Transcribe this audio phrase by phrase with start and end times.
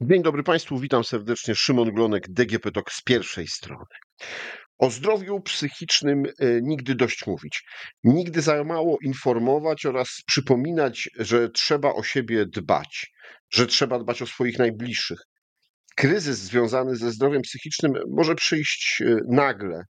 [0.00, 1.54] Dzień dobry Państwu, witam serdecznie.
[1.54, 3.84] Szymon Glonek, DGP TOK z pierwszej strony.
[4.78, 7.62] O zdrowiu psychicznym e, nigdy dość mówić.
[8.04, 13.12] Nigdy za mało informować oraz przypominać, że trzeba o siebie dbać,
[13.50, 15.18] że trzeba dbać o swoich najbliższych.
[15.94, 19.82] Kryzys związany ze zdrowiem psychicznym może przyjść e, nagle.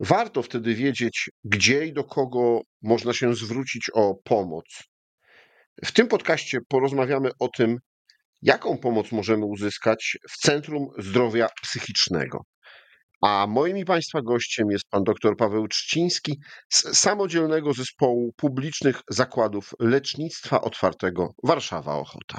[0.00, 4.64] Warto wtedy wiedzieć, gdzie i do kogo można się zwrócić o pomoc.
[5.84, 7.78] W tym podcaście porozmawiamy o tym,
[8.42, 12.44] jaką pomoc możemy uzyskać w Centrum Zdrowia Psychicznego.
[13.22, 19.70] A moim i Państwa gościem jest pan dr Paweł Trzciński z samodzielnego zespołu publicznych zakładów
[19.80, 22.38] lecznictwa otwartego Warszawa Ochota.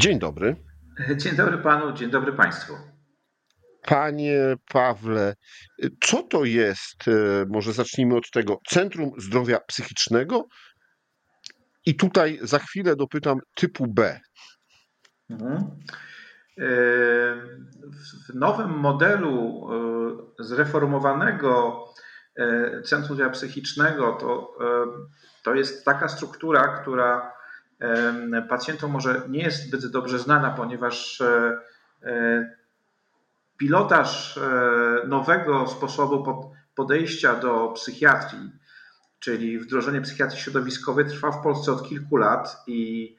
[0.00, 0.56] Dzień dobry.
[1.16, 2.72] Dzień dobry panu, dzień dobry państwu.
[3.82, 5.34] Panie Pawle,
[6.00, 10.44] co to jest, e, może zacznijmy od tego, Centrum Zdrowia Psychicznego
[11.86, 14.20] i tutaj za chwilę dopytam typu B.
[15.30, 15.70] Mhm.
[16.58, 16.64] E,
[18.28, 19.68] w nowym modelu
[20.40, 21.84] e, zreformowanego
[22.36, 24.58] e, Centrum Zdrowia Psychicznego to,
[25.42, 27.32] to jest taka struktura, która
[28.48, 31.22] pacjentom może nie jest zbyt dobrze znana, ponieważ
[33.56, 34.38] pilotaż
[35.06, 38.50] nowego sposobu podejścia do psychiatrii
[39.20, 43.16] czyli wdrożenie psychiatrii środowiskowej, trwa w Polsce od kilku lat i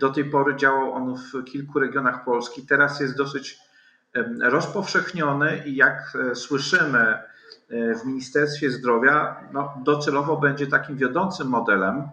[0.00, 2.66] do tej pory działał on w kilku regionach Polski.
[2.66, 3.58] Teraz jest dosyć
[4.40, 7.24] rozpowszechniony i jak e, słyszymy e,
[7.94, 12.08] w Ministerstwie Zdrowia, no, docelowo będzie takim wiodącym modelem.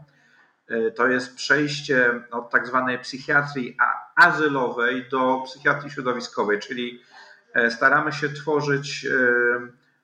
[0.67, 3.77] E, to jest przejście od tak zwanej psychiatrii
[4.15, 7.01] azylowej do psychiatrii środowiskowej, czyli
[7.69, 9.07] staramy się tworzyć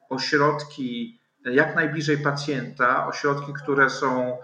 [0.10, 4.38] ośrodki jak najbliżej pacjenta, ośrodki, które są,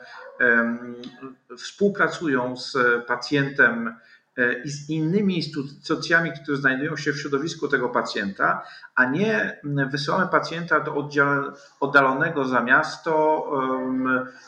[1.57, 3.95] współpracują z pacjentem
[4.37, 8.63] e, i z innymi instytucjami, które znajdują się w środowisku tego pacjenta,
[8.95, 11.09] a nie wysyłamy pacjenta do
[11.79, 13.45] oddalonego za miasto,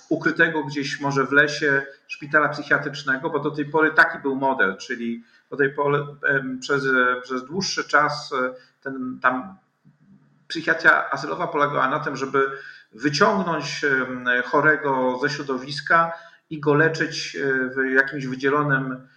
[0.10, 5.24] ukrytego gdzieś może w lesie szpitala psychiatrycznego, bo do tej pory taki był model, czyli
[5.50, 6.00] do tej pory
[6.60, 6.84] przez,
[7.24, 9.58] przez dłuższy czas e, ten, tam
[10.48, 12.52] psychiatria azylowa polegała na tym, żeby
[12.92, 13.86] wyciągnąć
[14.46, 16.14] chorego ze środowiska
[16.50, 19.08] i go leczyć e, w jakimś wydzielonym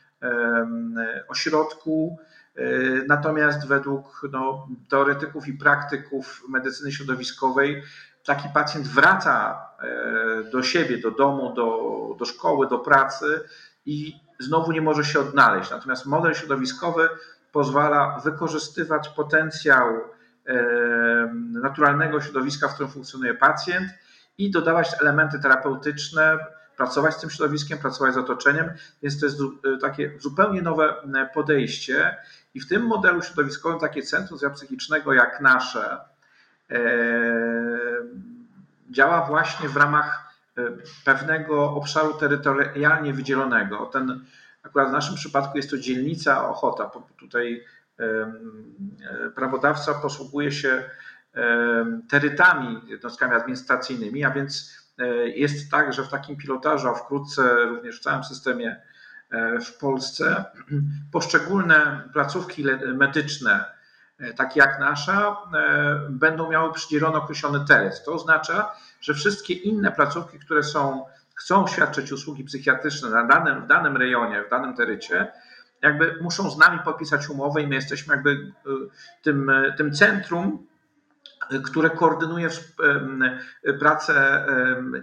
[1.28, 2.18] ośrodku.
[2.56, 2.62] E,
[3.08, 7.82] natomiast według no, teoretyków i praktyków medycyny środowiskowej
[8.24, 13.41] taki pacjent wraca e, do siebie, do domu, do, do szkoły, do pracy
[13.86, 15.70] i znowu nie może się odnaleźć.
[15.70, 17.08] Natomiast model środowiskowy
[17.52, 19.86] pozwala wykorzystywać potencjał
[21.62, 23.88] naturalnego środowiska, w którym funkcjonuje pacjent
[24.38, 26.38] i dodawać elementy terapeutyczne,
[26.76, 28.70] pracować z tym środowiskiem, pracować z otoczeniem,
[29.02, 30.94] więc to jest e, takie zupełnie nowe
[31.34, 32.16] podejście
[32.54, 35.98] i w tym modelu środowiskowym takie centrum zdrowia psychicznego jak nasze
[38.90, 40.62] działa właśnie w ramach e,
[41.04, 43.86] pewnego obszaru terytorialnie wydzielonego.
[43.86, 44.24] Ten,
[44.62, 46.90] akurat w naszym przypadku jest to dzielnica Ochota.
[47.18, 47.64] Tutaj
[49.34, 50.84] prawodawca posługuje się
[52.08, 58.00] terytami, jednostkami administracyjnymi, a więc e, jest tak, że w takim pilotażu, a wkrótce również
[58.00, 58.80] w całym systemie
[59.30, 60.44] e, w Polsce,
[61.12, 63.64] poszczególne placówki medyczne,
[64.18, 65.36] e, takie jak nasza,
[66.08, 67.92] będą miały przydzielony określony teren.
[68.04, 73.66] To oznacza, że wszystkie inne placówki, które są, chcą świadczyć usługi psychiatryczne na danym, w
[73.66, 75.32] danym rejonie, w danym terycie,
[75.82, 78.50] jakby muszą z nami podpisać umowę i my jesteśmy jakby y,
[79.22, 80.66] tym, tym centrum,
[81.64, 82.48] które koordynuje
[83.78, 84.46] pracę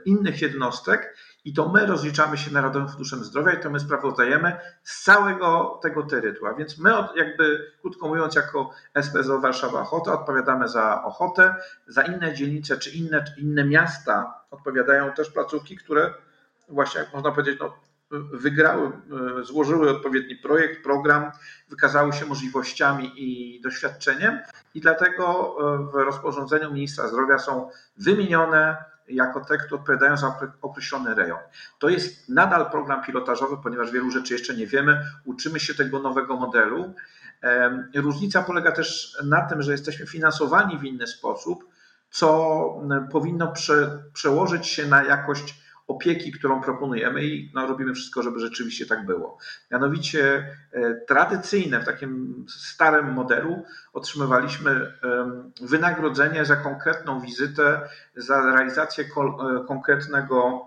[0.06, 1.16] innych jednostek
[1.48, 6.04] i to my rozliczamy się Narodowym Funduszem Zdrowia i to my sprawozdajemy z całego tego
[6.04, 6.54] terytua.
[6.54, 8.72] Więc my jakby, krótko mówiąc, jako
[9.02, 11.56] SPZO Warszawa Ochota odpowiadamy za Ochotę,
[11.88, 16.14] za inne dzielnice czy inne, inne miasta odpowiadają też placówki, które
[16.70, 17.74] właśnie, jak można powiedzieć, no,
[18.12, 18.92] wygrały,
[19.40, 21.32] e, złożyły odpowiedni projekt, program,
[21.70, 24.40] wykazały się możliwościami i doświadczeniem
[24.74, 28.78] i dlatego e, w rozporządzeniu ministra zdrowia są wymienione
[29.08, 31.40] jako te, które odpowiadają za określony rejon.
[31.80, 36.36] To jest nadal program pilotażowy, ponieważ wielu rzeczy jeszcze nie wiemy, uczymy się tego nowego
[36.36, 36.94] modelu.
[37.96, 41.70] Różnica polega też na tym, że jesteśmy finansowani w inny sposób,
[42.10, 42.82] co
[43.12, 48.86] powinno prze, przełożyć się na jakość opieki, którą proponujemy i no, robimy wszystko, żeby rzeczywiście
[48.86, 49.38] tak było.
[49.72, 53.64] Mianowicie e, tradycyjne w takim starym modelu
[53.94, 54.94] otrzymywaliśmy
[55.62, 59.08] wynagrodzenie za konkretną wizytę, za realizację e,
[59.68, 60.62] konkretnego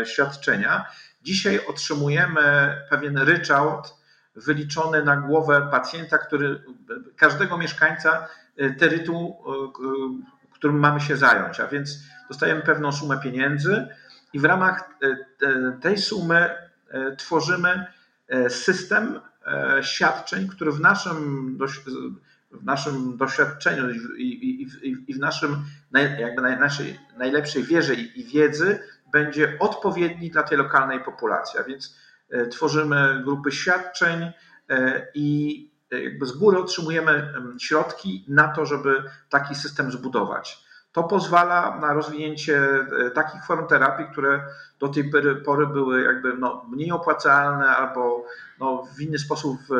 [0.00, 0.86] e, świadczenia.
[1.22, 3.94] Dzisiaj otrzymujemy pewien ryczałt
[4.36, 6.62] wyliczony na głowę pacjenta, który
[7.16, 8.28] każdego mieszkańca
[8.78, 9.36] terytu,
[10.52, 11.98] którym mamy się zająć, a więc
[12.28, 13.86] dostajemy pewną sumę pieniędzy
[14.32, 16.54] i w ramach e, tej sumy
[16.88, 17.86] e, tworzymy
[18.28, 19.20] e, system
[19.82, 21.58] świadczeń, który w naszym,
[22.50, 23.90] w naszym doświadczeniu
[25.06, 25.64] i w naszym
[26.18, 28.78] jakby naszej najlepszej wierze i wiedzy
[29.12, 31.60] będzie odpowiedni dla tej lokalnej populacji.
[31.60, 31.96] A więc
[32.50, 34.32] tworzymy grupy świadczeń
[35.14, 40.67] i jakby z góry otrzymujemy środki na to, żeby taki system zbudować.
[40.92, 42.58] To pozwala na rozwinięcie
[43.06, 44.44] e, takich form terapii, które
[44.78, 45.10] do tej
[45.44, 48.24] pory były jakby no, mniej opłacalne albo
[48.60, 49.76] no, w inny sposób e,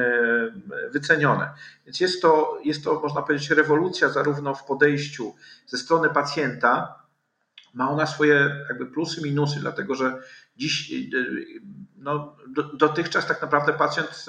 [0.00, 1.50] e, wycenione.
[1.86, 5.34] Więc jest to, jest to, można powiedzieć, rewolucja zarówno w podejściu
[5.66, 7.02] ze strony pacjenta,
[7.74, 10.18] ma ona swoje jakby plusy, minusy, dlatego że
[10.56, 10.92] dziś,
[11.96, 12.36] no,
[12.74, 14.26] dotychczas tak naprawdę pacjent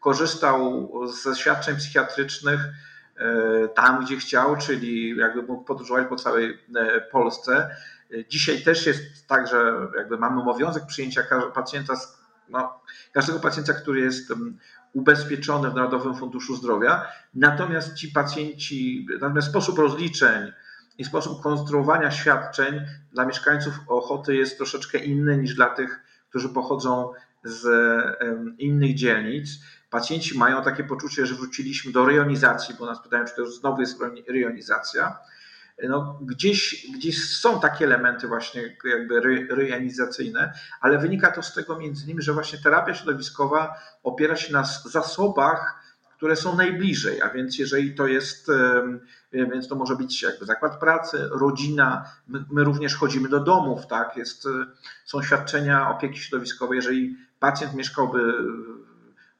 [0.00, 2.72] korzystał ze świadczeń psychiatrycznych E,
[3.74, 7.76] tam, gdzie chciał, czyli jakby mógł podróżować po całej e, Polsce.
[8.28, 11.22] Dzisiaj też jest tak, że jakby mamy obowiązek przyjęcia
[11.54, 11.94] pacjenta,
[12.48, 12.80] no,
[13.12, 14.32] każdego pacjenta, który jest
[14.92, 17.06] ubezpieczony w Narodowym Funduszu Zdrowia.
[17.34, 20.52] Natomiast ci pacjenci, natomiast sposób rozliczeń
[20.98, 22.80] i sposób konstruowania świadczeń
[23.12, 27.12] dla mieszkańców Ochoty jest troszeczkę inny niż dla tych, którzy pochodzą
[27.44, 27.66] z
[28.58, 29.48] innych dzielnic.
[29.90, 33.80] Pacjenci mają takie poczucie, że wróciliśmy do rejonizacji, bo nas pytają, czy to już znowu
[33.80, 33.98] jest
[34.28, 35.18] rejonizacja.
[35.88, 42.04] No, gdzieś, gdzieś są takie elementy właśnie jakby rejonizacyjne, ale wynika to z tego między
[42.04, 45.82] innymi, że właśnie terapia środowiskowa opiera się na zasobach,
[46.16, 48.50] które są najbliżej, a więc jeżeli to jest,
[49.32, 54.16] więc to może być jakby zakład pracy, rodzina, my, my również chodzimy do domów, tak,
[54.16, 54.48] jest,
[55.04, 58.34] są świadczenia opieki środowiskowej, jeżeli pacjent mieszkałby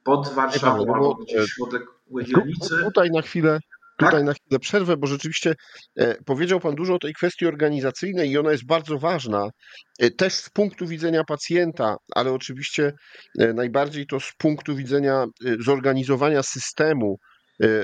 [0.07, 2.77] pod Warszawą albo gdzieś w odległej dzielnicy.
[2.85, 3.59] Tutaj na chwilę
[3.99, 4.25] Tutaj tak?
[4.25, 5.55] na chwilę przerwę, bo rzeczywiście
[5.97, 9.51] e, powiedział Pan dużo o tej kwestii organizacyjnej i ona jest bardzo ważna,
[9.99, 12.93] e, też z punktu widzenia pacjenta, ale oczywiście
[13.39, 15.25] e, najbardziej to z punktu widzenia
[15.61, 17.19] zorganizowania systemu,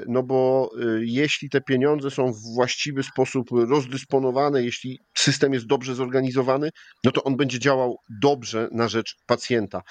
[0.09, 0.71] no bo
[1.01, 6.71] jeśli te pieniądze są w właściwy sposób rozdysponowane, jeśli system jest dobrze zorganizowany,
[7.05, 9.83] no to on będzie działał dobrze na rzecz pacjenta.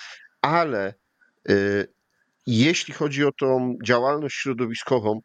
[0.41, 0.93] Ale
[2.47, 5.19] jeśli chodzi o tą działalność środowiskową,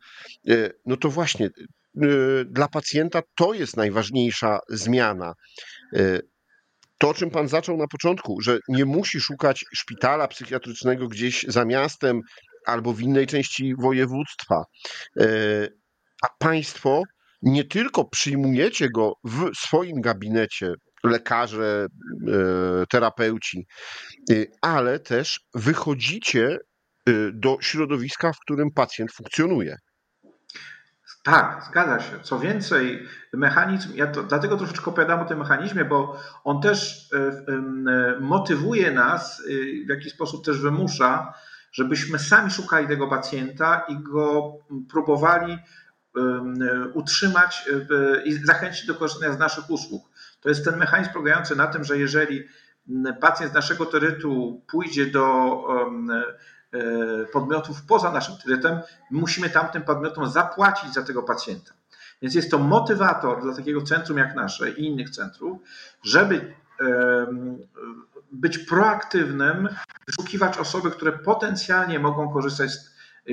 [0.49, 1.51] e, no to właśnie e,
[2.45, 5.33] dla pacjenta to jest najważniejsza zmiana.
[5.95, 6.21] E,
[6.99, 11.65] to, o czym Pan zaczął na początku, że nie musi szukać szpitala psychiatrycznego gdzieś za
[11.65, 12.21] miastem
[12.67, 14.65] albo w innej części województwa,
[16.23, 17.03] a Państwo
[17.43, 20.75] nie tylko przyjmujecie go w swoim gabinecie,
[21.05, 21.87] lekarze,
[22.91, 23.67] terapeuci,
[24.61, 26.59] ale też wychodzicie
[27.33, 29.77] do środowiska, w którym pacjent funkcjonuje.
[31.27, 32.21] Tak, zgadza się.
[32.23, 37.17] Co więcej, mechanizm, ja to, dlatego troszeczkę opowiadam o tym mechanizmie, bo on też y,
[37.17, 39.43] y, motywuje nas,
[39.87, 41.35] w jakiś sposób też wymusza,
[41.73, 44.53] żebyśmy sami szukali tego pacjenta i go
[44.91, 45.59] próbowali
[46.95, 47.69] utrzymać
[48.25, 50.11] i zachęcić do korzystania z naszych usług.
[50.41, 52.45] To jest ten mechanizm polegający na tym, że jeżeli
[53.21, 55.57] pacjent z naszego terytu pójdzie do
[57.33, 58.81] podmiotów poza naszym terytem,
[59.11, 61.73] musimy tamtym podmiotom zapłacić za tego pacjenta.
[62.23, 65.59] Więc jest to motywator dla takiego centrum jak nasze i innych centrów,
[66.03, 66.55] żeby
[68.33, 69.69] być proaktywnym,
[70.07, 72.71] wyszukiwać osoby, które potencjalnie mogą korzystać,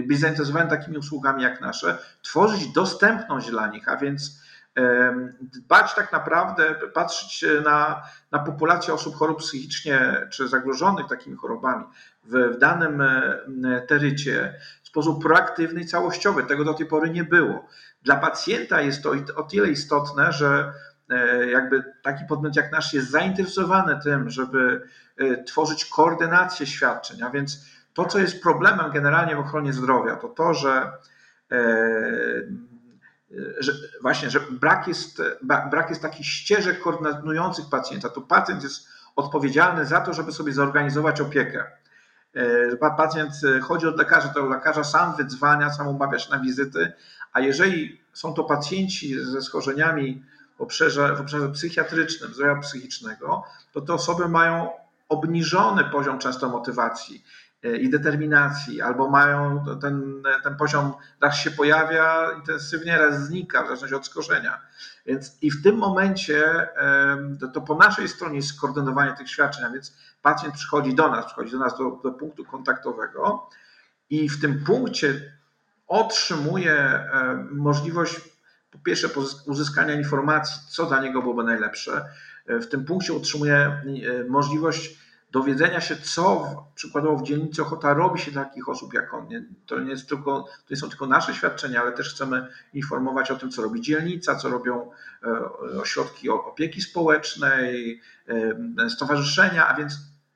[0.08, 4.44] być zainteresowane takimi usługami jak nasze, tworzyć dostępność dla nich, a więc
[5.42, 11.86] dbać tak naprawdę, patrzeć na, na populację osób chorób psychicznie czy zagrożonych takimi chorobami
[12.24, 14.54] w, w danym e, terycie
[14.84, 16.44] w sposób proaktywny i całościowy.
[16.44, 17.68] Tego do tej pory nie było.
[18.04, 20.74] Dla pacjenta jest to o tyle istotne, że
[21.10, 24.88] e, jakby taki podmiot jak nasz jest zainteresowany tym, żeby
[25.18, 30.28] e, tworzyć koordynację świadczeń, a więc to, co jest problemem generalnie w ochronie zdrowia, to
[30.28, 30.92] to, że
[33.60, 35.22] że właśnie, że brak jest,
[35.72, 38.10] brak jest takich ścieżek koordynujących pacjenta.
[38.10, 41.64] To pacjent jest odpowiedzialny za to, żeby sobie zorganizować opiekę.
[42.36, 46.94] E, pacjent chodzi od lekarza, to lekarza sam wydzwania, sam umawia się na wizyty,
[47.34, 50.24] a jeżeli są to pacjenci ze schorzeniami
[50.58, 54.70] w obszarze, w obszarze psychiatrycznym, zdrowia psychicznego, to te osoby mają
[55.10, 62.32] obniżony poziom często motywacji e, i determinacji, albo mają ten, ten poziom, raz się pojawia
[62.38, 64.62] intensywnie, raz znika, w zależności od skorzenia.
[65.06, 66.68] Więc i w tym momencie
[67.40, 71.26] to, to po naszej stronie jest skoordynowanie tych świadczeń, a więc pacjent przychodzi do nas,
[71.26, 73.50] przychodzi do nas do, do punktu kontaktowego
[74.10, 75.34] i w tym punkcie
[75.88, 77.06] otrzymuje
[77.52, 78.22] możliwość
[78.72, 79.08] po pierwsze
[79.46, 82.06] uzyskania informacji, co dla niego byłoby najlepsze.
[82.48, 83.82] W tym punkcie otrzymuje e,
[84.30, 85.03] możliwość
[85.34, 89.28] dowiedzenia się, co przykładowo w dzielnicy Ochota robi się dla takich osób jak on.
[89.66, 93.36] To nie, jest tylko, to nie są tylko nasze świadczenia, ale też chcemy informować o
[93.36, 94.92] tym, co robi dzielnica, co robią
[95.24, 98.02] e, ośrodki opieki społecznej,
[98.78, 99.94] e, stowarzyszenia, a więc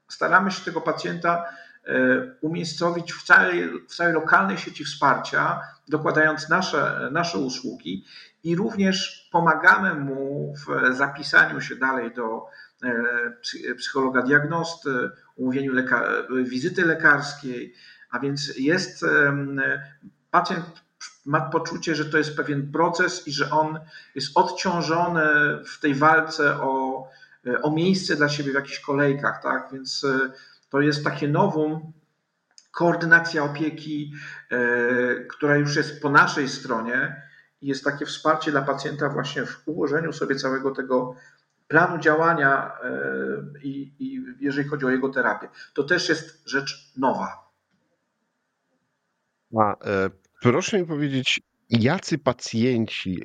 [0.07, 1.45] staramy się tego pacjenta
[1.87, 1.93] E,
[2.41, 8.05] umiejscowić w całej, w całej lokalnej sieci wsparcia, dokładając nasze, nasze usługi
[8.43, 12.45] i również pomagamy mu w zapisaniu się dalej do
[13.77, 16.09] psychologa diagnosty, umówieniu leka
[16.43, 17.73] wizyty lekarskiej,
[18.11, 19.05] a więc jest
[20.31, 20.65] pacjent
[21.25, 23.79] ma poczucie, że to jest pewien proces i że on
[24.15, 25.23] jest odciążony
[25.65, 27.07] w tej walce o,
[27.61, 29.69] o miejsce dla siebie w jakichś kolejkach, tak?
[29.71, 30.05] Więc
[30.69, 31.93] to jest takie nowum,
[32.77, 34.13] koordynacja opieki,
[34.51, 34.57] e,
[35.15, 37.21] która już jest po naszej stronie
[37.61, 41.15] i jest takie wsparcie dla pacjenta właśnie w ułożeniu sobie całego tego
[41.67, 42.89] planu działania e,
[43.63, 45.49] i, i jeżeli chodzi o jego terapię.
[45.73, 47.49] To też jest rzecz nowa.
[49.59, 50.09] A, e,
[50.41, 53.21] proszę mi powiedzieć, jacy pacjenci,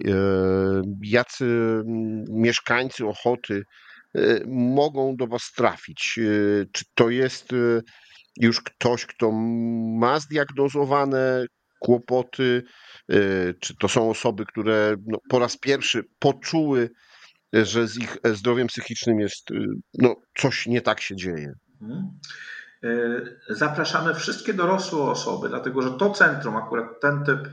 [1.03, 3.65] jacy mm, mieszkańcy Ochoty
[4.19, 6.15] Y, mogą do Was trafić?
[6.19, 7.83] Y, czy to jest y,
[8.37, 9.31] już ktoś, kto
[9.99, 11.47] ma zdiagnozowane
[11.79, 12.63] kłopoty,
[13.61, 16.91] czy to są osoby, które no, po raz pierwszy poczuły,
[17.53, 19.49] że z ich zdrowiem psychicznym jest
[19.99, 21.55] no, coś nie tak się dzieje?
[21.83, 22.19] Mhm.
[23.49, 27.49] Zapraszamy wszystkie dorosłe osoby, dlatego że to centrum, akurat ten typ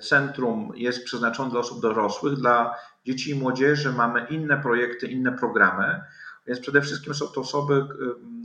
[0.00, 2.74] centrum jest przeznaczone dla osób dorosłych, dla
[3.04, 6.00] dzieci i młodzieży mamy inne projekty, inne programy.
[6.46, 7.86] Więc przede wszystkim są to osoby,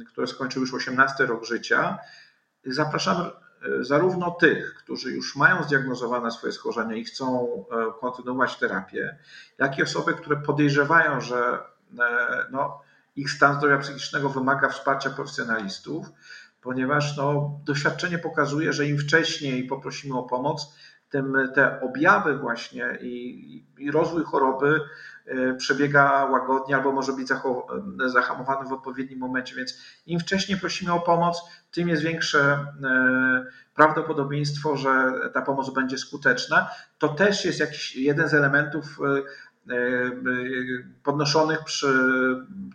[0.08, 1.98] które skończyły już 18 rok życia.
[2.66, 3.32] Zapraszamy e,
[3.82, 9.18] zarówno tych, którzy już mają zdiagnozowane swoje schorzenia i chcą e, kontynuować terapię,
[9.58, 11.60] jak i osoby, które podejrzewają, że
[12.00, 12.82] e, no,
[13.16, 16.08] ich stan zdrowia psychicznego wymaga wsparcia profesjonalistów,
[16.62, 20.76] ponieważ no, doświadczenie pokazuje, że im wcześniej poprosimy o pomoc,
[21.10, 24.80] tym te objawy właśnie i, i rozwój choroby
[25.21, 25.21] e,
[25.58, 27.28] przebiega łagodnie albo może być
[28.06, 29.56] zahamowany w odpowiednim momencie.
[29.56, 33.46] Więc im wcześniej prosimy o pomoc, tym jest większe e,
[33.76, 36.70] prawdopodobieństwo, że ta pomoc będzie skuteczna.
[36.98, 39.22] To też jest jakiś jeden z elementów e,
[41.04, 41.94] podnoszonych przy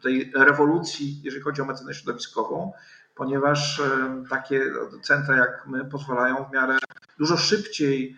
[0.03, 2.73] tej rewolucji, jeżeli chodzi o medycynę środowiskową,
[3.15, 3.83] ponieważ
[4.31, 4.63] takie
[5.03, 6.79] centra jak my pozwalają w miarę
[7.19, 8.17] dużo szybciej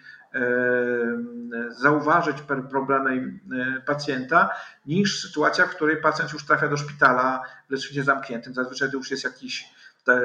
[1.70, 2.36] zauważyć
[2.70, 3.40] problemy
[3.86, 4.50] pacjenta,
[4.86, 8.54] niż sytuacja, w której pacjent już trafia do szpitala w lecznicy zamkniętym.
[8.54, 10.20] Zazwyczaj już jest jakiś, te,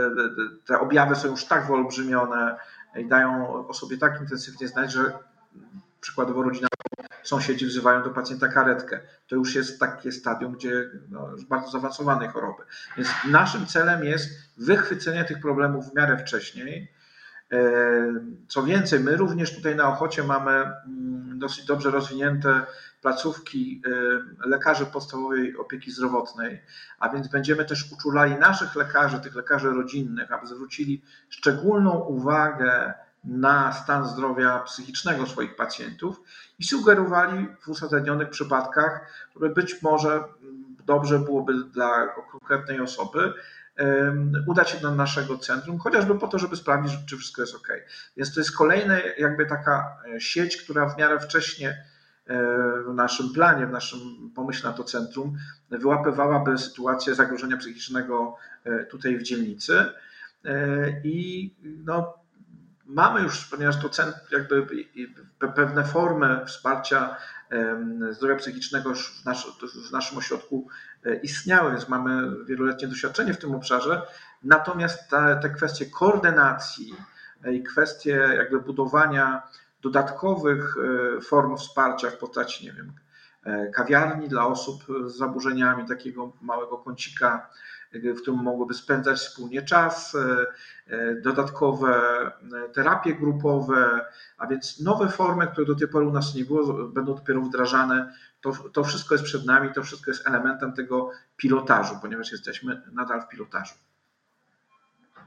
[0.65, 2.57] te objawy są już tak wyolbrzymione
[2.95, 5.13] i dają o sobie tak intensywnie znać, że
[6.01, 6.67] przykładowo rodzina
[7.24, 9.00] sąsiedzi wzywają do pacjenta karetkę.
[9.27, 12.63] To już jest takie stadium, gdzie no, już bardzo zaawansowanej choroby.
[12.98, 16.92] Więc naszym celem jest wychwycenie tych problemów w miarę wcześniej,
[18.48, 22.65] co więcej, my również tutaj na Ochocie mamy mm, dosyć dobrze rozwinięte
[23.01, 23.81] placówki
[24.45, 26.62] e, lekarzy podstawowej opieki zdrowotnej,
[27.00, 32.93] a więc będziemy też uczulali naszych lekarzy, tych lekarzy rodzinnych, aby zwrócili szczególną uwagę
[33.24, 36.22] na stan zdrowia psychicznego swoich pacjentów
[36.60, 40.24] i sugerowali w uzasadnionych przypadkach, które być może
[40.86, 43.33] dobrze byłoby dla konkretnej osoby,
[44.48, 47.68] udać się do naszego centrum, chociażby po to, żeby sprawdzić, czy wszystko jest ok.
[48.18, 52.38] Więc to jest kolejna jakby taka e, sieć, która w miarę wcześnie e,
[52.88, 54.00] w naszym planie, w naszym
[54.36, 55.38] pomyśle na to centrum
[55.70, 59.86] wyłapywałaby sytuację zagrożenia psychicznego e, tutaj w dzielnicy.
[61.03, 62.23] I no,
[62.86, 64.68] mamy już, ponieważ to centrum, jakby
[65.56, 67.16] pewne formy wsparcia
[68.10, 69.48] zdrowia psychicznego w, nasz,
[69.90, 70.68] w naszym ośrodku
[71.06, 74.02] e, istniały, więc mamy wieloletnie doświadczenie w tym obszarze.
[74.44, 76.96] Natomiast te, te kwestie koordynacji
[77.52, 79.42] i kwestie jakby budowania
[79.82, 80.75] dodatkowych
[81.18, 82.94] e, form wsparcia w postaci, nie wiem, e,
[83.73, 87.50] kawiarni dla osób z zaburzeniami, takiego małego kącika
[87.93, 90.45] w którym mogłyby spędzać wspólnie czas, e,
[90.88, 91.91] e, dodatkowe
[92.65, 94.05] e, terapie grupowe,
[94.38, 98.13] a więc nowe formy, które do tej pory u nas nie było, będą dopiero wdrażane
[98.41, 103.21] to, to wszystko jest przed nami, to wszystko jest elementem tego pilotażu, ponieważ jesteśmy nadal
[103.21, 103.73] w pilotażu.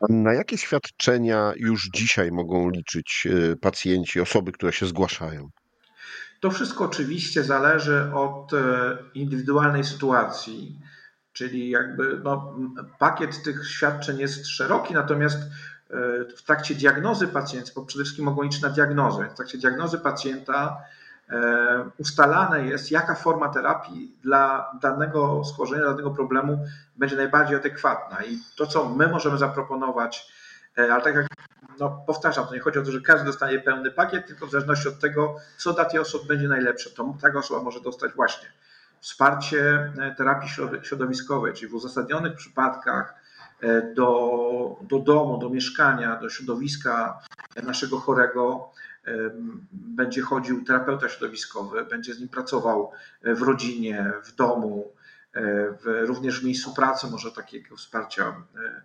[0.09, 5.51] Na jakie świadczenia już dzisiaj mogą liczyć e, pacjenci, osoby, które się zgłaszają?
[6.41, 8.59] To wszystko oczywiście zależy od e,
[9.15, 10.79] indywidualnej sytuacji,
[11.33, 12.55] czyli jakby no,
[12.99, 15.45] pakiet tych świadczeń jest szeroki, natomiast e,
[16.37, 20.77] w trakcie diagnozy pacjenta, bo przede wszystkim mogą liczyć na diagnozę, w trakcie diagnozy pacjenta
[21.31, 26.59] E, ustalane jest, jaka forma terapii dla danego schorzenia, dla danego problemu
[26.97, 28.25] będzie najbardziej adekwatna.
[28.25, 30.33] I to, co my możemy zaproponować,
[30.77, 31.27] ale tak jak
[31.81, 34.89] no, powtarzam, to nie chodzi o to, że każdy dostanie pełny pakiet, tylko w zależności
[34.89, 38.49] od tego, co dla tej osoby będzie najlepsze, to taka osoba może dostać właśnie
[39.01, 40.49] wsparcie e, terapii
[40.83, 43.15] środowiskowej, czyli w uzasadnionych przypadkach
[43.95, 47.19] do, do domu, do mieszkania, do środowiska
[47.63, 48.71] naszego chorego
[49.73, 52.93] będzie chodził terapeuta środowiskowy, będzie z nim pracował
[53.23, 54.93] e, w rodzinie, w domu,
[55.35, 58.83] e, w, również w miejscu pracy może takiego wsparcia e,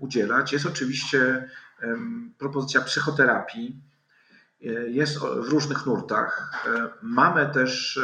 [0.00, 0.52] udzielać.
[0.52, 1.48] Jest oczywiście
[2.38, 3.76] propozycja psychoterapii,
[4.86, 6.64] jest w różnych nurtach.
[7.02, 8.00] Mamy też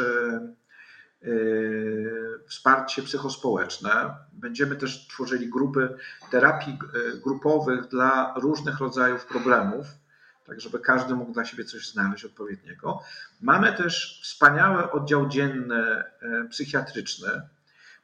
[2.47, 4.15] wsparcie psychospołeczne.
[4.33, 5.89] Będziemy też tworzyli grupy
[6.31, 6.79] terapii
[7.23, 9.85] grupowych dla różnych rodzajów problemów
[10.49, 12.99] tak żeby każdy mógł dla siebie coś znaleźć odpowiedniego.
[13.41, 16.03] Mamy też wspaniałe oddział dzienny e,
[16.49, 17.27] psychiatryczny.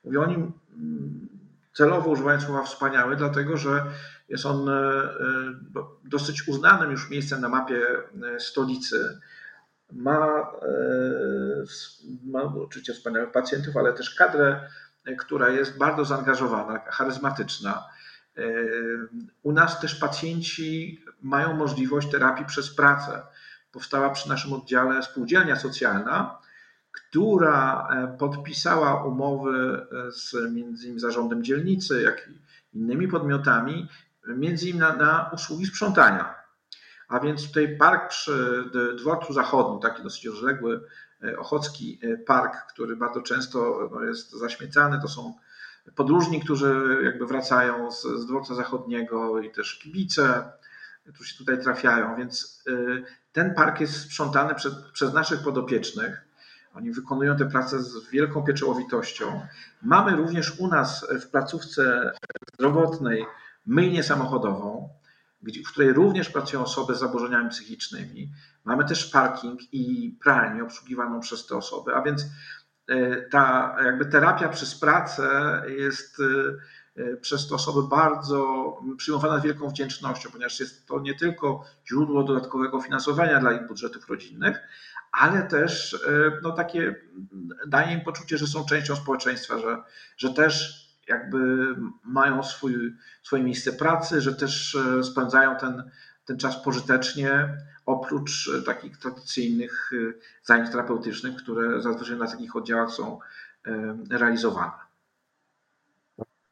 [0.04, 1.28] Mówię o nim mm,
[1.74, 3.84] celowo używając słowa wspaniały, dlatego że
[4.30, 5.08] jest on e, e,
[6.04, 7.82] dosyć uznanym już miejscem na mapie
[8.40, 9.20] stolicy.
[9.92, 10.52] Ma,
[12.26, 14.70] ma oczywiście wspaniałych pacjentów, ale też kadrę,
[15.20, 17.84] która jest bardzo zaangażowana, charyzmatyczna.
[19.44, 23.22] U nas też pacjenci mają możliwość terapii przez pracę.
[23.72, 26.38] Powstała przy naszym oddziale spółdzielnia socjalna,
[26.96, 33.88] która e, podpisała umowy e, z między innymi zarządem dzielnicy, jak i innymi podmiotami,
[34.28, 36.36] między innymi na, na usługi sprzątania.
[37.08, 38.64] A więc tutaj park przy
[38.98, 40.82] dworcu zachodnim, taki dosyć rozległy,
[41.24, 45.34] e, Ochocki Park, który bardzo często no, jest zaśmiecany, to są
[45.96, 50.52] podróżni, którzy jakby wracają z, z dworca zachodniego i też kibice,
[51.14, 56.22] którzy się tutaj trafiają, więc y, ten park jest sprzątany przez, przez naszych podopiecznych.
[56.74, 59.48] Oni wykonują tę pracę z wielką pieczołowitością.
[59.82, 62.12] Mamy również u nas w placówce
[62.54, 63.26] zdrowotnej
[63.66, 64.90] myjnię samochodową,
[65.42, 68.32] w której również pracują osoby z zaburzeniami psychicznymi.
[68.64, 72.22] Mamy też parking i pralnię obsługiwaną przez te osoby, a więc
[72.92, 76.58] y, ta jakby terapia przez pracę jest y,
[76.96, 82.24] E, przez te osoby bardzo przyjmowana z wielką wdzięcznością, ponieważ jest to nie tylko źródło
[82.24, 84.58] dodatkowego finansowania dla ich budżetów rodzinnych,
[85.12, 86.96] ale też e, no, takie
[87.68, 89.84] daje im poczucie, że są częścią społeczeństwa, że,
[90.18, 91.68] że też jakby
[92.04, 95.92] mają swój, swoje miejsce pracy, że też e, spędzają ten,
[96.26, 99.92] ten czas pożytecznie, oprócz takich tradycyjnych
[100.44, 103.20] zajęć terapeutycznych, które zazwyczaj na takich oddziałach są
[104.10, 104.86] realizowane.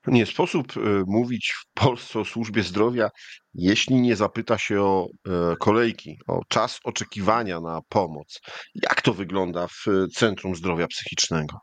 [0.07, 3.09] Nie sposób e, mówić w Polsce o służbie zdrowia,
[3.53, 8.41] jeśli nie zapyta się o e, kolejki, o czas oczekiwania na pomoc.
[8.75, 9.85] Jak to wygląda w
[10.15, 11.57] Centrum Zdrowia Psychicznego?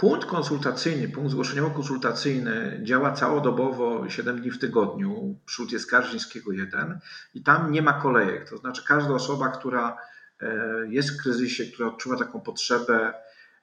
[0.00, 6.98] Punkt konsultacyjny, punkt zgłoszeniowo-konsultacyjny działa całodobowo 7 dni w tygodniu przy ulicy Skarżyńskiego 1
[7.34, 8.50] i tam nie ma kolejek.
[8.50, 9.96] To znaczy każda osoba, która
[10.40, 10.46] e,
[10.88, 13.14] jest w kryzysie, która odczuwa taką potrzebę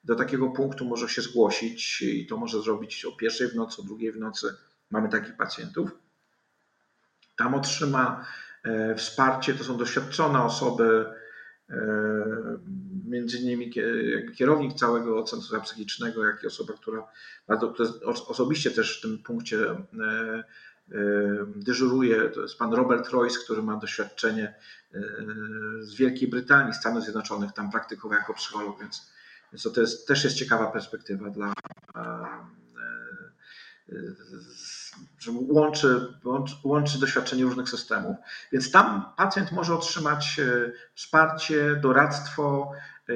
[0.03, 3.85] do takiego punktu może się zgłosić i to może zrobić o pierwszej w nocy, o
[3.85, 4.55] drugiej w nocy.
[4.91, 5.91] Mamy takich pacjentów.
[7.37, 8.25] Tam otrzyma
[8.63, 11.05] e, wsparcie, to są doświadczone osoby,
[13.05, 13.73] między innymi
[14.35, 17.07] kierownik całego centrum psychicznego, jak i osoba, która
[17.47, 17.73] bardzo,
[18.27, 20.43] osobiście też w tym punkcie e,
[21.55, 24.53] dyżuruje, to jest pan Robert Royce, który ma doświadczenie
[25.79, 29.11] z Wielkiej Brytanii, Stanów Zjednoczonych, tam praktykował jako psycholog, więc
[29.53, 32.37] więc to jest, też jest ciekawa perspektywa dla e, e,
[35.19, 36.13] że łączy,
[36.63, 38.17] łączy doświadczenie różnych systemów.
[38.51, 42.71] Więc tam pacjent może otrzymać e, wsparcie, doradztwo,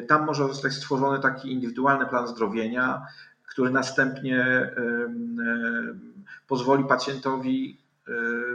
[0.08, 3.06] tam może zostać stworzony taki indywidualny plan zdrowienia,
[3.48, 4.72] który następnie
[6.48, 7.82] pozwoli pacjentowi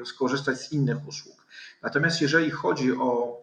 [0.05, 1.47] skorzystać z innych usług.
[1.83, 3.41] Natomiast jeżeli chodzi o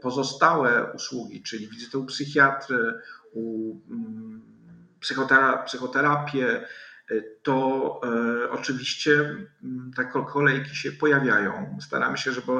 [0.00, 2.94] pozostałe usługi, czyli wizytę u psychiatry,
[3.32, 4.42] u mm,
[5.66, 6.66] psychoterapię,
[7.42, 8.00] to
[8.50, 9.12] oczywiście
[9.64, 11.78] mm, te kolejki się pojawiają.
[11.80, 12.52] Staramy się, żeby,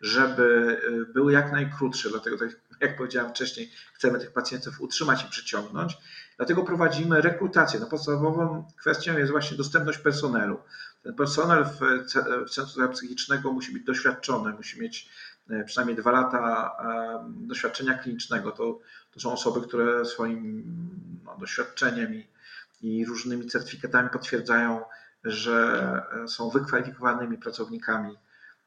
[0.00, 0.80] żeby
[1.14, 5.98] były jak najkrótsze, dlatego tak jak powiedziałem wcześniej, chcemy tych pacjentów utrzymać i przyciągnąć.
[6.36, 7.80] Dlatego prowadzimy rekrutację.
[7.80, 10.58] No podstawową kwestią jest właśnie dostępność personelu.
[11.02, 11.80] Ten personel w,
[12.46, 15.08] w Centrum Psychicznego musi być doświadczony, musi mieć
[15.50, 16.70] e, przynajmniej dwa lata
[17.26, 18.50] doświadczenia klinicznego.
[18.50, 20.64] To, to są osoby, które swoim
[21.24, 22.33] no, doświadczeniem i,
[22.84, 24.82] i różnymi certyfikatami potwierdzają,
[25.24, 28.16] że e, są wykwalifikowanymi pracownikami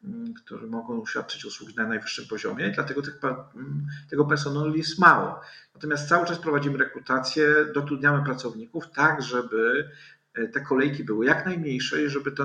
[0.04, 5.42] Mm, którzy mogą świadczyć usługi na najwyższym poziomie, dlatego tych, mm, tego personelu jest mało.
[5.76, 9.90] Natomiast cały czas prowadzimy rekrutację, dotrudniamy pracowników tak, żeby
[10.34, 12.44] e, te kolejki były jak najmniejsze i żeby ta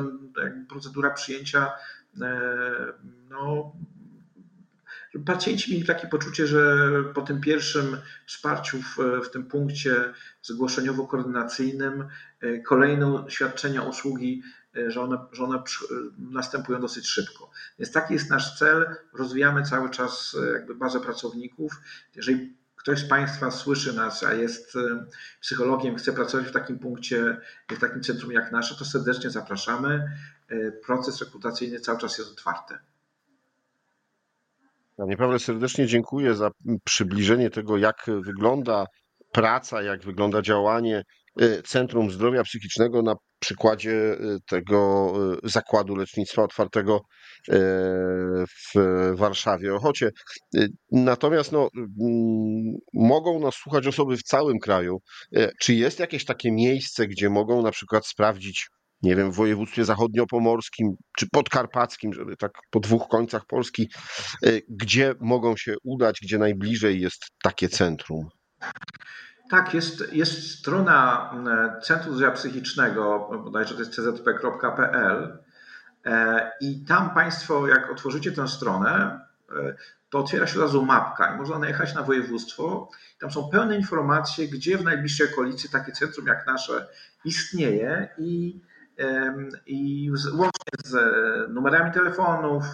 [0.69, 1.71] procedura przyjęcia
[2.23, 2.41] e,
[3.31, 3.73] no,
[5.27, 7.97] pacjenci mieli takie poczucie, że po tym pierwszym
[8.27, 8.97] wsparciu w,
[9.27, 9.95] w tym punkcie
[10.43, 12.09] zgłoszeniowo-koordynacyjnym
[12.41, 14.43] e, kolejne świadczenia usługi
[14.77, 15.63] E, że one, że one
[16.19, 17.51] następują dosyć szybko.
[17.79, 18.97] Więc taki jest nasz cel.
[19.13, 21.73] Rozwijamy cały czas e, jakby bazę pracowników.
[22.15, 25.07] Jeżeli ktoś z Państwa słyszy nas, a jest e,
[25.41, 30.11] psychologiem, chce pracować w takim punkcie, w takim centrum jak nasze, to serdecznie zapraszamy.
[30.87, 32.75] Proces rekrutacyjny cały czas jest otwarty.
[34.97, 36.51] Panie Pawle, serdecznie dziękuję za
[36.85, 38.87] przybliżenie tego, jak wygląda
[39.33, 41.03] praca, jak wygląda działanie
[41.65, 45.13] Centrum Zdrowia Psychicznego na przykładzie y, tego
[45.45, 47.01] y, zakładu lecznictwa otwartego
[48.75, 48.75] w
[49.15, 50.11] Warszawie, Ochocie.
[50.93, 54.99] Natomiast no, mm, mogą nas słuchać osoby w całym kraju.
[55.61, 58.69] Czy jest jakieś takie miejsce, gdzie mogą na przykład sprawdzić,
[59.03, 63.89] nie wiem, w województwie zachodniopomorskim czy podkarpackim, żeby tak po dwóch końcach Polski,
[64.69, 68.29] gdzie mogą się udać, gdzie najbliżej jest takie centrum?
[69.53, 71.31] Tak, jest, jest strona
[71.77, 75.39] e, Centrum Zdrowia Psychicznego, bodajże to jest czp.pl
[76.07, 79.75] e, i tam Państwo, jak otworzycie tę stronę, e,
[80.11, 82.91] to otwiera się od razu mapka i można najechać na województwo.
[83.21, 86.89] Tam są pełne informacje, gdzie w najbliższej okolicy takie centrum jak nasze
[87.25, 88.61] istnieje i,
[89.67, 90.95] i łącznie z
[91.51, 92.65] numerami telefonów,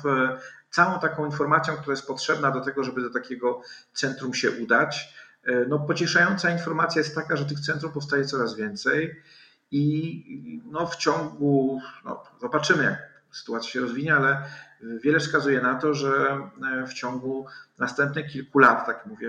[0.71, 3.61] całą taką informacją, która jest potrzebna do tego, żeby do takiego
[3.93, 5.15] centrum się udać.
[5.45, 9.23] E, no, pocieszająca informacja jest taka, że tych centrów powstaje coraz więcej
[9.71, 14.43] i no, w ciągu, no, zobaczymy jak sytuacja się rozwinie, ale
[14.81, 16.41] wiele wskazuje na to, że
[16.73, 17.47] e, w ciągu
[17.79, 19.29] następnych kilku lat, tak mówię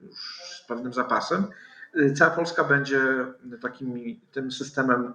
[0.00, 1.44] już z pewnym zapasem,
[1.94, 3.00] e, cała Polska będzie
[3.62, 5.14] takim tym systemem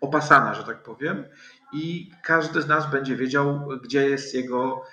[0.00, 1.24] opasana, że tak powiem,
[1.72, 4.84] i każdy z nas będzie wiedział, gdzie jest jego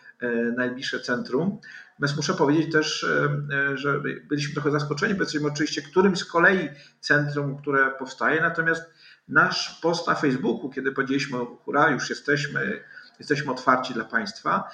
[0.57, 1.59] najbliższe centrum.
[1.99, 3.29] Natomiast muszę powiedzieć też, e,
[3.71, 8.93] e, że byliśmy trochę zaskoczeni, powiedzmy oczywiście, którym z kolei centrum, które powstaje, natomiast
[9.27, 12.83] nasz post na Facebooku, kiedy powiedzieliśmy, hura, już jesteśmy,
[13.19, 14.69] jesteśmy otwarci dla Państwa,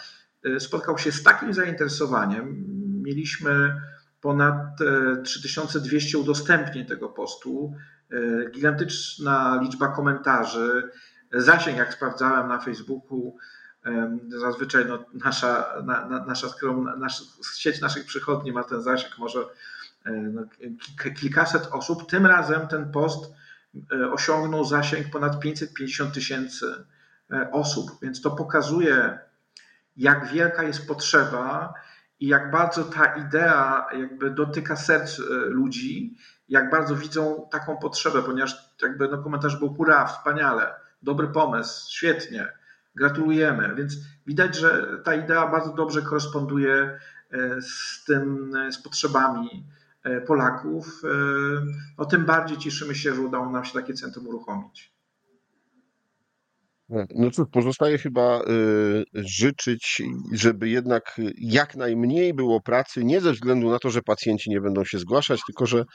[0.46, 2.66] e, spotkał się z takim zainteresowaniem.
[3.04, 3.82] Mieliśmy
[4.22, 4.58] ponad
[5.24, 7.74] 3200 udostępnień tego postu,
[8.52, 10.92] gigantyczna liczba komentarzy,
[11.34, 13.38] zasięg, jak sprawdzałem na Facebooku,
[14.28, 16.48] Zazwyczaj no, nasza, na, na, nasza,
[16.98, 17.24] nasza,
[17.56, 19.40] sieć naszych przychodni ma ten zasięg może
[20.06, 20.42] e, no,
[21.20, 22.10] kilkaset osób.
[22.10, 23.34] Tym razem ten post
[23.92, 26.86] e, osiągnął zasięg ponad 550 tysięcy
[27.32, 29.20] e, osób, więc to pokazuje,
[29.98, 31.74] jak wielka jest potrzeba
[32.20, 36.18] i jak bardzo ta idea jakby dotyka serc ludzi,
[36.50, 42.48] jak bardzo widzą taką potrzebę, ponieważ jakby no komentarz był hura, wspaniale, dobry pomysł, świetnie
[42.96, 43.76] Gratulujemy.
[43.76, 43.94] Więc
[44.28, 47.00] widać, że ta idea bardzo dobrze koresponduje
[47.32, 49.66] e, z tym, e, z potrzebami
[50.04, 51.02] e, Polaków.
[51.98, 54.93] No, tym bardziej cieszymy się, że udało nam się takie centrum uruchomić.
[57.16, 58.42] No cóż, pozostaje chyba
[59.14, 60.02] życzyć,
[60.34, 64.86] żeby jednak jak najmniej było pracy, nie ze względu na to, że pacjenci nie będą
[64.86, 65.86] się zgłaszać, tylko że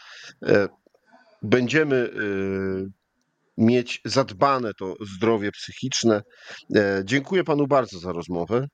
[1.43, 2.11] będziemy
[3.59, 6.23] mieć zadbane to zdrowie psychiczne.
[6.77, 8.69] E, dziękuję panu bardzo za rozmowę.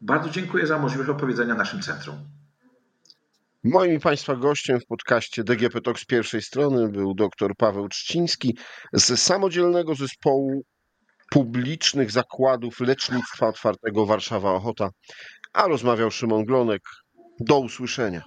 [0.00, 2.16] Bardzo dziękuję za możliwość opowiedzenia naszym centrum.
[3.64, 8.56] Moim i Państwa gościem w podcaście DGP Talk z pierwszej strony był dr Paweł Trzciński
[8.92, 10.62] z samodzielnego zespołu
[11.30, 14.90] publicznych zakładów lecznictwa otwartego Warszawa Ochota,
[15.52, 16.82] a rozmawiał Szymon Glonek.
[17.40, 18.22] Do usłyszenia.